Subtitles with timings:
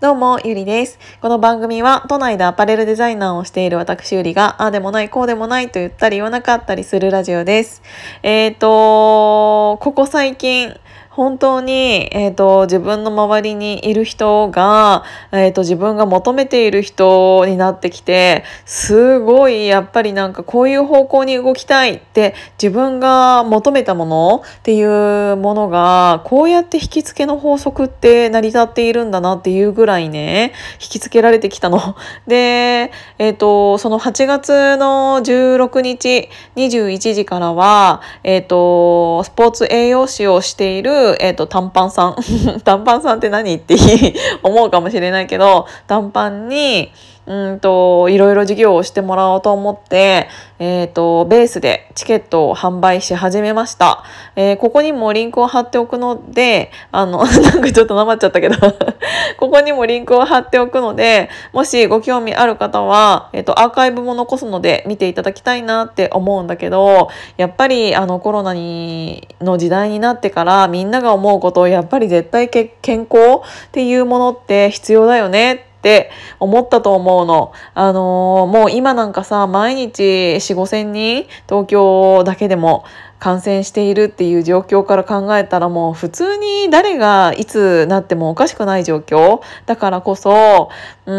[0.00, 0.96] どうも、ゆりです。
[1.20, 7.82] この番組は、都内でアパレルデザイナーをしている私ゆりが、ああでもない、こうでもないと言ったり言わなかったりするラジオです。
[8.22, 10.72] えっ、ー、と、ここ最近、
[11.18, 15.02] 本当に、えっ、ー、と、自分の周りにいる人が、
[15.32, 31.96] えっ、ー、と、自分が求めている人になってきて、すごい、やっぱりなんかこういう方向に動きたいって自分が求めたものっていうものが、こうやって引き付けの法則って成り立っているんだなっていうぐらいね、引き付けられてきたの。
[32.28, 42.16] で、えっ、ー、と、その8月の16日21時からは、えっ、と、スポーツ栄養士をしているえっ、ー、と、短パンさん。
[42.64, 43.54] 短パンさんって何？
[43.54, 43.76] って
[44.42, 46.90] 思うかもしれないけど、短パンに、
[47.28, 50.28] うんと、いろいろ授業をしてもらおうと思って、
[50.58, 54.02] えっ、ー、と、ベースでチケットを販売し始めました。
[54.34, 58.56] えー、ここにもリンクを貼っておくので、あの、 なんかちょっとなまっちゃったけど
[59.38, 77.52] ここにもリンクを貼っておくので、もしご興味ある方は、えっ、ー、と、アーカイブも残すので見ていただきたいなって思うんだけど、やっぱり、あの、コロナに、の時代になってから、みんなが思うことを、やっぱり絶対健康っていうものって必要だよねって思ったと思うの。
[77.74, 82.84] あのー、もう今なんかさ、毎日4、5千人東京だけでも
[83.18, 90.70] 感染しているっていう状況から考えたらもう普通に誰がいつなってもおかしくない状況だからこそ、
[91.06, 91.14] うー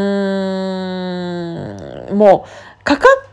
[2.14, 2.46] ん、も
[2.80, 3.28] うかかっ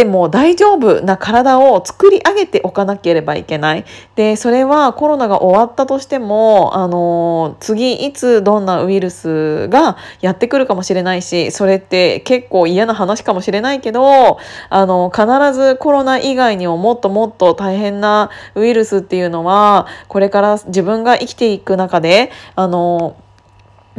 [0.00, 3.84] ても大丈夫な体を作り上げておかなければいけない。
[4.14, 14.38] で、それはコロナが終わったとしても、あの、次いつどんなウイルスがやってくるかもしれないし、それって結構嫌な話かもしれないけど、
[14.70, 23.16] あの、必ずコロナ以外にももっともっと大変なウイルスっていうのは、これから自分が生きていく中で、あの、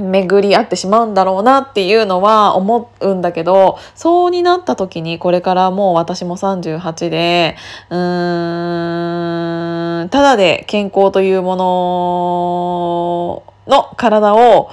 [0.01, 7.55] 巡り合ってしまうんだろうなっていうのは思うんだけどそうになった時にこれからもう私も38で
[7.89, 7.97] うー
[10.05, 11.55] んただで健康というも
[13.67, 14.71] のの体を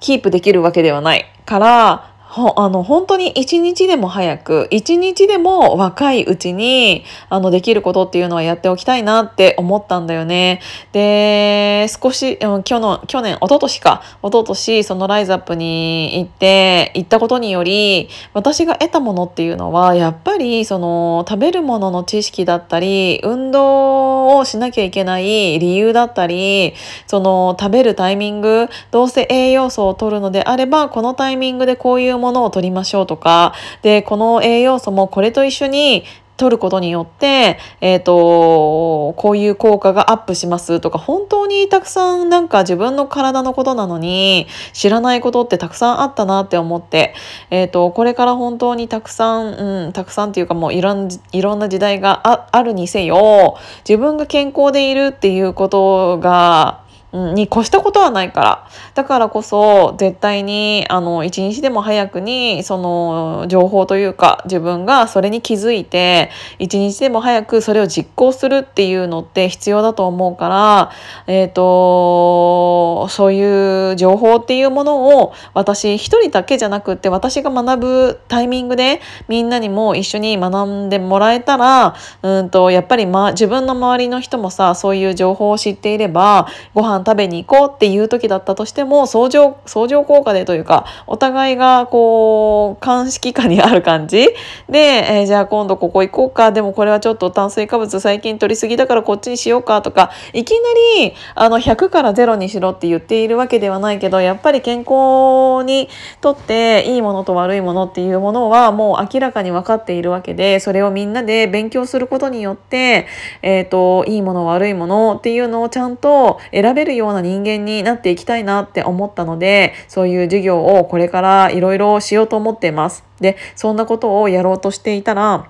[0.00, 10.60] キープできるわけではないからほあの本当に一日でも早く一日でも若いうちにあのできることっていうのはやっておきたいなって思ったんだよね。
[10.90, 26.74] で少し去年去年一昨年か一昨年そのライズアップに行って行ったことにより私が得たものっていうのはやっぱりその食べるものの知識だったり運動をしなきゃいけない理由だったり
[27.06, 36.04] その食べるタイミングどうせ栄養素を取るのであればこのタイミングでこういうものを取りましょうとか、で、この栄養素もこれと一緒に
[36.36, 47.14] 取ることによって、えっ、ー、と、こういう効果がアップしますとか、本当にたくさんなんか自分の体のことなのに、知らないことってたくさんあったなって思って、
[47.50, 53.56] えっ、ー、と、これから本当にたくさん、うん、たくさんっていうかもういろんいろんな時代があるにせよ、
[53.88, 56.83] 自分が健康でいるっていうことが、
[57.14, 58.68] に越したことはないから。
[58.94, 70.90] だからこそ、絶対に、あの、一日でも早くに、その、情報というか、自分がそれに気づいて、一日でも早くそれを実行するっていうのって必要だと思うから、
[71.28, 94.28] えっ、ー、と、そういう情報っていうものを、私一人だけじゃなくて、私が学ぶタイミングで、みんなにも一緒に学んでもらえたら、うんと、やっぱり、ま、自分の周りの人もさ、そういう情報を知っていれば、ご飯食べに行こうっていう時だったとしても相乗相乗効果でというかお互いがこう鑑識下にある感じ？
[94.68, 96.52] で、えー、じゃあ今度ここ行こうか。
[96.52, 100.56] でもこれはちょっと炭水化物最近取りすぎだからこっちにしようかとかいきな
[101.00, 105.88] りあの100から0にしろって言っているわけではないけどやっぱり健康に
[106.20, 113.06] とっていいものと悪いものっていうものはもう明らかに分かっているわけでそれをみんなで勉強することによって、
[113.42, 123.04] えーと、いいもの悪いものっていうのをちゃんと選べるような人間になっていきたいなって思ったのでそういう授業をこれからいろいろしようと思っています。
[123.20, 125.48] でそんなことをやろうとしていたら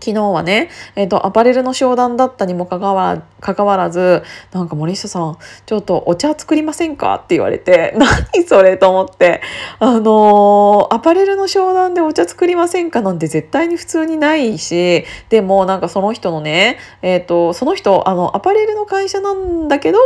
[0.00, 7.14] 昨日はね、えっ、ー、と、アパレルの商談だったにもかかわかかわらず、なんか森下さん、ちょっとお茶作りませんか？
[7.16, 9.42] って言われて、 何それと思って、
[9.78, 13.02] あのー、アパレルの商談でお茶作りませんか？
[13.02, 19.98] なんて絶対に普通にないし、でもなんかその人のね、えっ、ー、と、その人、あの、アパレルの会社なんだけど、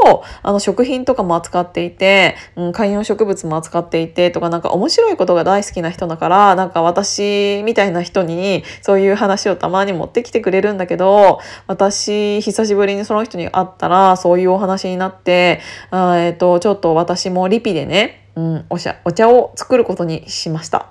[0.42, 15.60] あの、食品とかも扱っていて、うん、観葉植物も扱っていてとか、なんか面白いことが大好きな人だから、なんか私みたいな人にそういう話をたまに持ってきてくれるんだけど私久しぶりにその人に会ったらそういうお話になって
[15.90, 20.88] あ、えーと、ちょっと私もリピでねうん、お茶お茶を作ることにしました。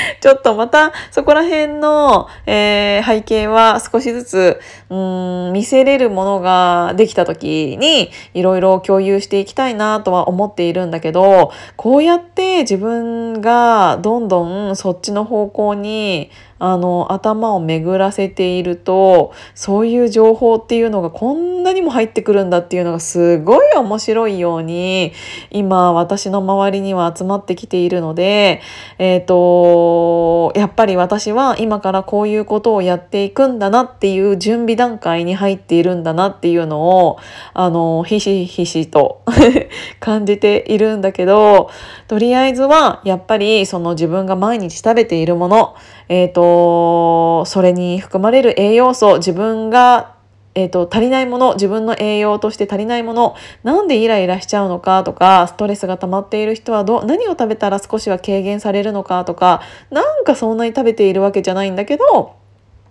[0.20, 16.30] ちょっとまたそこら辺の、えー、背景は少しずつうん見せれるものができた時にいろいろ共有していきたいなとは思っているんだけどこうやって自分がどんどんそっちの方向に
[16.60, 25.12] あの頭を巡らせているとそういう情報っていうのがこんなにも入ってくるんだっていうのがすごい面白いように
[25.50, 28.60] 今私の周りには集まってきているので、
[28.98, 29.34] えーと、
[30.54, 37.18] やっぱり私は今からこういうことをやっていくんだなっていう準備段階に入っているんだなっていうのを
[37.54, 39.22] あのひしひしと
[40.00, 41.70] 感じているんだけど
[42.08, 45.74] とりあえずはやっぱりその自分が毎日食べているもの
[46.10, 50.16] えっ、ー、と、それに含まれる栄養素、自分が
[50.54, 62.40] えーと、足りないもの自分の栄養として足りないものなんでイライラしちゃうのかとかストレスが溜まっている人はど何を食べたら少しは軽減されるのかとかなんかそんなに食べているわけじゃないんだけど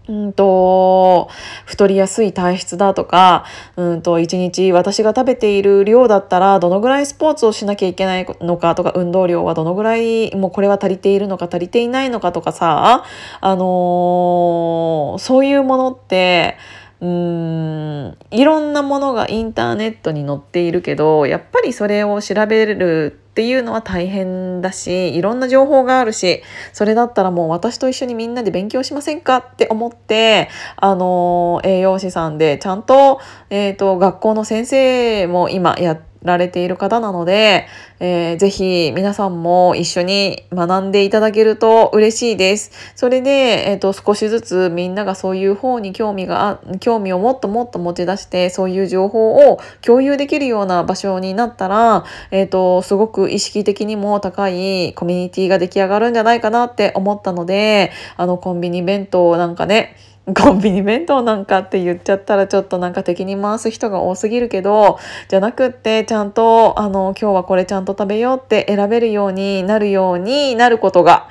[0.09, 1.29] うんと、
[1.65, 3.45] 太りやすい体質だとか、
[3.75, 13.06] うんと、一日私が食べている量だったら、どのぐらいスポーツをしなきゃいけないのかとか、運動量はどのぐらい、もうこれは足りているのか足りていないのかとかさ、
[13.39, 16.57] あのー、そういうものって、
[17.01, 18.18] うん。
[18.31, 26.44] いろんなものがインターネットに載っているけどやっぱりそれを調べるっていうのは大変だしいろんな情報があるし
[26.74, 37.68] それだったらもう私と一緒にみんなで勉強しませんかって思ってあの栄養士さんでちゃんと,、えーと、学校の先生も今やってられている方なので、
[38.00, 42.71] えー、ぜひ皆さんも一緒に学んでいただけると嬉しいです。
[42.95, 59.95] それで、えーと、少しずつみんながそういう方に興味が興味をもっともっと持ち出してそういう情報を共有できるような場所になったら、えーとすごく意識的にも高いコミュニティが出来上がるんじゃないかなって思ったのであのコンビニ弁当なんかね
[60.34, 71.28] コンビニ弁当なんかって言っちゃったらちょっとなんか敵に回す人が多すぎるけどじゃなくってちゃんとあの今日はこれちゃんと食べようって選べるようになるようになることが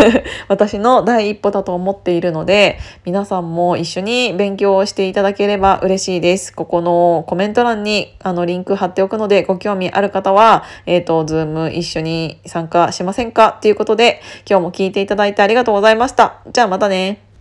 [0.48, 6.52] 私の第一歩だと思っているので皆さんも一緒に勉強をしていただければ嬉しいです。
[6.54, 16.36] ここのコメント欄にあのリンク貼っておくのでご興味ある方は、えっ、ー、と、ズーム一緒に参加しませんかっていうことで今日も聞いていただいてありがとうございました。
[16.52, 17.31] じゃあまたね。